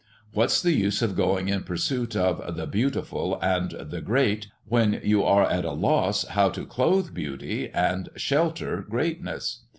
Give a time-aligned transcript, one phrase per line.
[0.33, 5.23] What's the use of going in pursuit of 'the Beautiful' and 'the Great,' when you
[5.23, 9.61] are at a loss how to clothe Beauty and shelter Greatness.